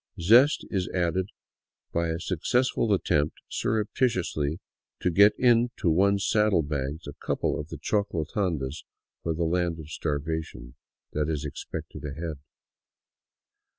Zest 0.19 0.65
is 0.71 0.89
added 0.95 1.29
by 1.93 2.07
a 2.07 2.17
successful 2.19 2.91
attempt 2.91 3.35
surreptitiously 3.49 4.59
to 4.99 5.11
get 5.11 5.33
into 5.37 5.91
one's 5.91 6.27
saddle 6.27 6.63
bags 6.63 7.05
a 7.05 7.13
couple 7.23 7.59
of 7.59 7.67
the 7.69 7.77
choclo 7.77 8.25
tandas 8.27 8.83
for 9.21 9.35
the 9.35 9.43
land 9.43 9.77
of 9.77 9.91
starvation 9.91 10.73
that 11.13 11.29
is 11.29 11.45
expected 11.45 12.03
ahead. 12.03 12.39